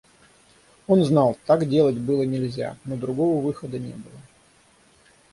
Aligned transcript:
Он 0.87 1.03
знал– 1.03 1.37
так 1.45 1.69
делать 1.69 1.99
было 1.99 2.23
нельзя, 2.23 2.75
но 2.85 2.95
другого 2.95 3.39
выхода 3.45 3.77
не 3.77 3.93
было. 3.93 4.19